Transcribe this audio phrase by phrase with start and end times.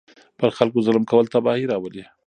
[0.39, 2.03] پر خلکو ظلم کول تباهي راولي.